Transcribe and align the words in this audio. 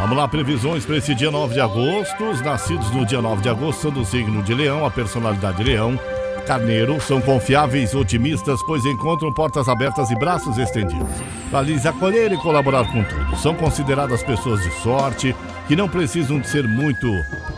Vamos 0.00 0.16
lá, 0.16 0.28
previsões 0.28 0.84
para 0.84 0.96
esse 0.96 1.14
dia 1.14 1.30
9 1.30 1.54
de 1.54 1.60
agosto. 1.60 2.24
Os 2.24 2.40
nascidos 2.40 2.90
no 2.90 3.06
dia 3.06 3.22
9 3.22 3.42
de 3.42 3.48
agosto 3.48 3.82
são 3.82 3.90
do 3.90 4.04
signo 4.04 4.42
de 4.42 4.54
Leão, 4.54 4.84
a 4.84 4.90
personalidade 4.90 5.58
de 5.58 5.64
Leão. 5.64 5.98
Carneiro 6.46 7.00
são 7.00 7.20
confiáveis, 7.20 7.92
otimistas, 7.92 8.60
pois 8.66 8.84
encontram 8.84 9.32
portas 9.32 9.68
abertas 9.68 10.10
e 10.10 10.14
braços 10.16 10.56
estendidos. 10.58 11.08
Para 11.50 11.62
lhes 11.62 11.84
acolher 11.84 12.32
e 12.32 12.36
colaborar 12.36 12.84
com 12.84 13.02
tudo. 13.02 13.36
São 13.36 13.54
consideradas 13.54 14.22
pessoas 14.22 14.62
de 14.62 14.70
sorte, 14.80 15.34
que 15.66 15.74
não 15.74 15.88
precisam 15.88 16.38
de 16.38 16.48
ser 16.48 16.68
muito 16.68 17.12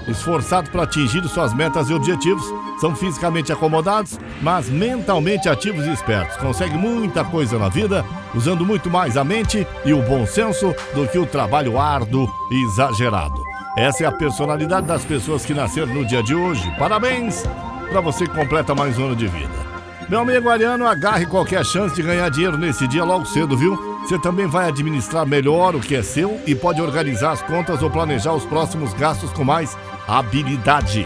esforçados 0.09 0.71
para 0.71 0.85
atingir 0.85 1.23
suas 1.29 1.53
metas 1.53 1.91
e 1.91 1.95
objetivos. 1.95 2.45
São 2.81 2.95
fisicamente 2.95 3.53
acomodados, 3.53 4.19
mas 4.41 4.69
mentalmente 4.69 5.49
ativos 5.49 5.87
e 5.87 5.93
espertos. 5.93 6.37
Conseguem 6.37 6.79
muita 6.79 7.25
coisa 7.25 7.59
na 7.59 7.69
vida, 7.69 8.05
usando 8.35 8.65
muito 8.65 8.89
mais 8.89 9.17
a 9.17 9.25
mente 9.25 9.67
e 9.85 9.93
o 9.93 10.03
bom 10.03 10.27
senso 10.27 10.75
do 10.95 11.07
que 11.09 11.19
o 11.19 11.27
trabalho 11.27 11.79
árduo 11.79 12.29
e 12.51 12.65
exagerado. 12.65 13.43
Essa 13.77 14.05
é 14.05 14.07
a 14.07 14.13
personalidade 14.13 14.87
das 14.87 15.05
pessoas 15.05 15.45
que 15.45 15.55
nasceram 15.55 15.93
no 15.93 16.05
dia 16.05 16.23
de 16.23 16.35
hoje. 16.35 16.71
Parabéns! 16.79 17.45
para 17.89 18.01
você 18.01 18.27
que 18.27 18.35
completa 18.35 18.75
mais 18.75 18.99
um 18.99 19.07
ano 19.07 19.17
de 19.17 19.27
vida. 19.27 19.69
Meu 20.09 20.21
amigo 20.21 20.49
Ariano, 20.49 20.87
agarre 20.87 21.27
qualquer 21.27 21.65
chance 21.65 21.95
de 21.95 22.03
ganhar 22.03 22.31
dinheiro 22.31 22.57
nesse 22.57 22.87
dia 22.87 23.05
logo 23.05 23.27
cedo, 23.27 23.57
viu? 23.57 23.77
Você 24.03 24.19
também 24.19 24.47
vai 24.47 24.69
administrar 24.69 25.27
melhor 25.27 25.75
o 25.75 25.81
que 25.81 25.95
é 25.95 26.03
seu 26.03 26.41
e 26.47 26.55
pode 26.55 26.81
organizar 26.81 27.33
as 27.33 27.43
contas 27.43 27.83
ou 27.83 27.91
planejar 27.91 28.33
os 28.33 28.45
próximos 28.45 28.95
gastos 28.95 29.31
com 29.33 29.45
mais 29.45 29.77
habilidade. 30.07 31.05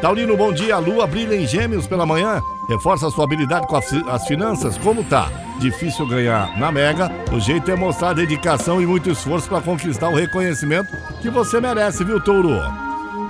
Taurino, 0.00 0.36
bom 0.36 0.52
dia. 0.52 0.74
A 0.76 0.78
lua 0.78 1.06
brilha 1.06 1.34
em 1.34 1.46
gêmeos 1.46 1.86
pela 1.86 2.06
manhã. 2.06 2.42
Reforça 2.68 3.10
sua 3.10 3.24
habilidade 3.24 3.66
com 3.66 3.76
as 3.76 4.26
finanças. 4.26 4.76
Como 4.78 5.04
tá? 5.04 5.30
Difícil 5.58 6.06
ganhar 6.06 6.58
na 6.58 6.70
Mega. 6.70 7.10
O 7.32 7.40
jeito 7.40 7.70
é 7.70 7.76
mostrar 7.76 8.12
dedicação 8.12 8.80
e 8.80 8.86
muito 8.86 9.10
esforço 9.10 9.48
para 9.48 9.60
conquistar 9.60 10.08
o 10.08 10.14
reconhecimento 10.14 10.88
que 11.20 11.30
você 11.30 11.60
merece, 11.60 12.04
viu, 12.04 12.20
Touro? 12.20 12.60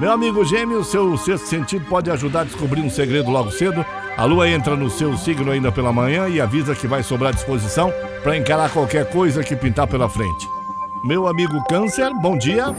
Meu 0.00 0.10
amigo 0.10 0.44
gêmeo, 0.44 0.82
seu 0.82 1.16
sexto 1.16 1.46
sentido 1.46 1.84
pode 1.86 2.10
ajudar 2.10 2.40
a 2.40 2.44
descobrir 2.44 2.80
um 2.80 2.90
segredo 2.90 3.30
logo 3.30 3.50
cedo. 3.52 3.84
A 4.16 4.24
lua 4.24 4.48
entra 4.48 4.76
no 4.76 4.90
seu 4.90 5.16
signo 5.16 5.52
ainda 5.52 5.70
pela 5.70 5.92
manhã 5.92 6.28
e 6.28 6.40
avisa 6.40 6.74
que 6.74 6.86
vai 6.86 7.02
sobrar 7.02 7.32
disposição 7.32 7.92
para 8.22 8.36
encarar 8.36 8.70
qualquer 8.70 9.08
coisa 9.10 9.44
que 9.44 9.54
pintar 9.54 9.86
pela 9.86 10.08
frente. 10.08 10.48
Meu 11.04 11.28
amigo 11.28 11.62
Câncer, 11.68 12.10
bom 12.20 12.36
dia. 12.36 12.74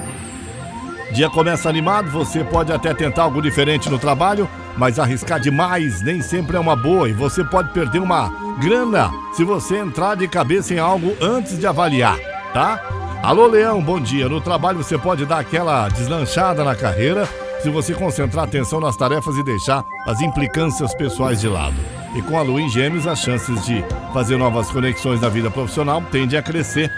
Dia 1.15 1.29
começa 1.29 1.69
animado, 1.69 2.11
você 2.11 2.43
pode 2.43 2.73
até 2.73 2.93
tentar 2.93 3.23
algo 3.23 3.41
diferente 3.41 3.89
no 3.89 3.97
trabalho, 3.97 4.49
mas 4.75 4.99
arriscar 4.99 5.39
demais 5.39 6.01
nem 6.01 6.21
sempre 6.21 6.57
é 6.57 6.59
uma 6.59 6.75
boa 6.75 7.07
e 7.07 7.13
você 7.13 7.41
pode 7.41 7.69
perder 7.69 7.99
uma 7.99 8.29
grana 8.59 9.09
se 9.31 9.45
você 9.45 9.77
entrar 9.77 10.15
de 10.15 10.27
cabeça 10.27 10.73
em 10.73 10.77
algo 10.77 11.15
antes 11.21 11.57
de 11.57 11.65
avaliar, 11.65 12.19
tá? 12.53 12.81
Alô, 13.23 13.47
Leão, 13.47 13.81
bom 13.81 13.97
dia. 13.97 14.27
No 14.27 14.41
trabalho 14.41 14.83
você 14.83 14.97
pode 14.97 15.25
dar 15.25 15.39
aquela 15.39 15.87
deslanchada 15.87 16.65
na 16.65 16.75
carreira 16.75 17.25
se 17.61 17.69
você 17.69 17.93
concentrar 17.93 18.43
atenção 18.43 18.81
nas 18.81 18.97
tarefas 18.97 19.37
e 19.37 19.43
deixar 19.43 19.85
as 20.05 20.19
implicâncias 20.19 20.93
pessoais 20.93 21.39
de 21.39 21.47
lado. 21.47 21.77
E 22.13 22.21
com 22.23 22.37
a 22.37 22.41
lua 22.41 22.61
em 22.61 22.69
gêmeos, 22.69 23.07
as 23.07 23.19
chances 23.19 23.63
de 23.63 23.85
fazer 24.11 24.35
novas 24.35 24.69
conexões 24.69 25.21
na 25.21 25.29
vida 25.29 25.49
profissional 25.49 26.01
tendem 26.11 26.37
a 26.37 26.43
crescer. 26.43 26.91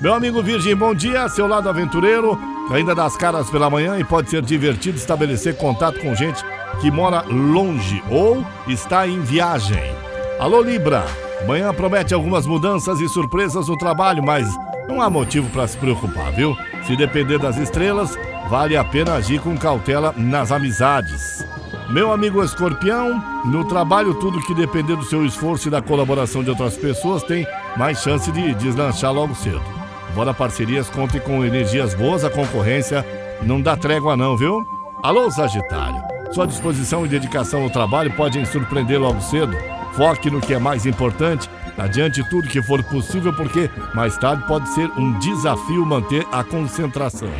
Meu 0.00 0.14
amigo 0.14 0.42
Virgem, 0.42 0.74
bom 0.74 0.92
dia. 0.92 1.28
Seu 1.28 1.46
lado 1.46 1.68
aventureiro 1.68 2.36
ainda 2.70 2.94
das 2.94 3.16
caras 3.16 3.50
pela 3.50 3.70
manhã 3.70 3.98
e 3.98 4.04
pode 4.04 4.30
ser 4.30 4.42
divertido 4.42 4.96
estabelecer 4.96 5.56
contato 5.56 6.00
com 6.00 6.14
gente 6.14 6.44
que 6.80 6.90
mora 6.90 7.22
longe 7.22 8.02
ou 8.10 8.44
está 8.66 9.06
em 9.06 9.20
viagem. 9.20 9.94
Alô, 10.38 10.60
Libra. 10.60 11.04
Manhã 11.46 11.74
promete 11.74 12.14
algumas 12.14 12.46
mudanças 12.46 13.00
e 13.00 13.08
surpresas 13.08 13.68
no 13.68 13.76
trabalho, 13.76 14.22
mas 14.22 14.46
não 14.88 15.02
há 15.02 15.10
motivo 15.10 15.48
para 15.50 15.66
se 15.66 15.76
preocupar, 15.76 16.32
viu? 16.32 16.56
Se 16.86 16.96
depender 16.96 17.38
das 17.38 17.56
estrelas, 17.56 18.16
vale 18.48 18.76
a 18.76 18.84
pena 18.84 19.14
agir 19.14 19.40
com 19.40 19.56
cautela 19.56 20.14
nas 20.16 20.52
amizades. 20.52 21.44
Meu 21.90 22.12
amigo 22.12 22.42
escorpião, 22.42 23.22
no 23.44 23.64
trabalho, 23.64 24.14
tudo 24.14 24.40
que 24.40 24.54
depender 24.54 24.96
do 24.96 25.04
seu 25.04 25.26
esforço 25.26 25.68
e 25.68 25.70
da 25.70 25.82
colaboração 25.82 26.42
de 26.42 26.50
outras 26.50 26.76
pessoas 26.76 27.22
tem 27.24 27.46
mais 27.76 28.00
chance 28.00 28.30
de 28.30 28.54
deslanchar 28.54 29.12
logo 29.12 29.34
cedo. 29.34 29.81
Embora 30.12 30.32
parcerias 30.32 30.88
contem 30.88 31.20
com 31.20 31.44
energias 31.44 31.94
boas, 31.94 32.24
a 32.24 32.30
concorrência 32.30 33.04
não 33.42 33.60
dá 33.60 33.76
trégua, 33.76 34.16
não, 34.16 34.36
viu? 34.36 34.64
Alô, 35.02 35.30
Sagitário. 35.30 36.00
Sua 36.32 36.46
disposição 36.46 37.04
e 37.04 37.08
dedicação 37.08 37.62
no 37.62 37.70
trabalho 37.70 38.12
podem 38.12 38.44
surpreender 38.44 39.00
logo 39.00 39.20
cedo. 39.20 39.56
Foque 39.94 40.30
no 40.30 40.40
que 40.40 40.54
é 40.54 40.58
mais 40.58 40.86
importante 40.86 41.48
Adiante 41.78 42.22
tudo 42.28 42.48
que 42.48 42.62
for 42.62 42.82
possível, 42.82 43.32
porque 43.32 43.70
mais 43.94 44.16
tarde 44.16 44.46
pode 44.46 44.68
ser 44.68 44.90
um 44.96 45.18
desafio 45.18 45.86
manter 45.86 46.26
a 46.30 46.44
concentração. 46.44 47.30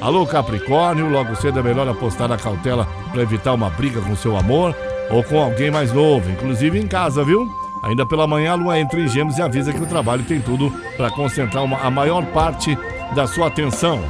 Alô 0.00 0.26
Capricórnio, 0.26 1.08
logo 1.08 1.34
cedo 1.36 1.58
é 1.58 1.62
melhor 1.62 1.88
apostar 1.88 2.28
na 2.28 2.36
cautela 2.36 2.86
para 3.10 3.22
evitar 3.22 3.54
uma 3.54 3.70
briga 3.70 4.00
com 4.00 4.14
seu 4.14 4.36
amor 4.36 4.74
ou 5.10 5.22
com 5.24 5.40
alguém 5.40 5.70
mais 5.70 5.92
novo, 5.92 6.30
inclusive 6.30 6.78
em 6.78 6.86
casa, 6.86 7.24
viu? 7.24 7.48
Ainda 7.86 8.04
pela 8.04 8.26
manhã 8.26 8.52
a 8.52 8.54
lua 8.56 8.80
entra 8.80 8.98
em 8.98 9.06
gêmeos 9.06 9.38
e 9.38 9.42
avisa 9.42 9.72
que 9.72 9.80
o 9.80 9.86
trabalho 9.86 10.24
tem 10.24 10.40
tudo 10.40 10.72
para 10.96 11.08
concentrar 11.08 11.62
uma, 11.62 11.78
a 11.78 11.88
maior 11.88 12.26
parte 12.26 12.76
da 13.14 13.28
sua 13.28 13.46
atenção. 13.46 14.02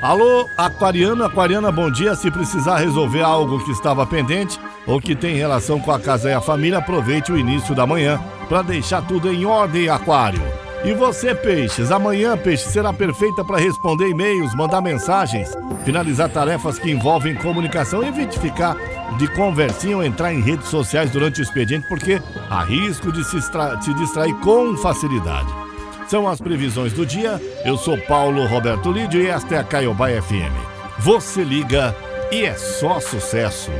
Alô, 0.00 0.46
aquariano, 0.56 1.24
aquariana, 1.24 1.72
bom 1.72 1.90
dia. 1.90 2.14
Se 2.14 2.30
precisar 2.30 2.76
resolver 2.76 3.22
algo 3.22 3.58
que 3.64 3.72
estava 3.72 4.06
pendente 4.06 4.60
ou 4.86 5.00
que 5.00 5.16
tem 5.16 5.34
relação 5.34 5.80
com 5.80 5.90
a 5.90 5.98
casa 5.98 6.30
e 6.30 6.34
a 6.34 6.40
família, 6.40 6.78
aproveite 6.78 7.32
o 7.32 7.38
início 7.38 7.74
da 7.74 7.84
manhã 7.84 8.20
para 8.48 8.62
deixar 8.62 9.02
tudo 9.02 9.32
em 9.32 9.44
ordem, 9.44 9.88
aquário. 9.88 10.40
E 10.84 10.94
você, 10.94 11.34
peixes, 11.34 11.90
amanhã, 11.90 12.38
peixe, 12.38 12.68
será 12.68 12.92
perfeita 12.92 13.44
para 13.44 13.58
responder 13.58 14.08
e-mails, 14.08 14.54
mandar 14.54 14.80
mensagens, 14.80 15.52
finalizar 15.84 16.28
tarefas 16.28 16.78
que 16.78 16.92
envolvem 16.92 17.34
comunicação 17.34 18.04
e 18.04 18.06
evite 18.06 18.38
ficar 18.38 18.76
de 19.18 19.28
conversinha 19.28 19.96
ou 19.96 20.04
entrar 20.04 20.32
em 20.32 20.40
redes 20.40 20.68
sociais 20.68 21.10
durante 21.10 21.40
o 21.40 21.42
expediente, 21.42 21.86
porque 21.88 22.20
há 22.50 22.62
risco 22.62 23.12
de 23.12 23.24
se, 23.24 23.38
distrair 23.94 24.34
com 24.40 24.76
facilidade. 24.76 25.48
São 26.08 26.28
as 26.28 26.40
previsões 26.40 26.92
do 26.92 27.04
dia. 27.04 27.40
Eu 27.64 27.76
sou 27.76 27.98
Paulo 27.98 28.46
Roberto 28.46 28.92
Lídio 28.92 29.20
e 29.20 29.26
esta 29.26 29.56
é 29.56 29.58
a 29.58 29.64
Caiobá 29.64 30.08
FM. 30.08 30.54
Você 30.98 31.42
liga 31.42 31.94
e 32.30 32.44
é 32.44 32.54
só 32.54 33.00
sucesso. 33.00 33.70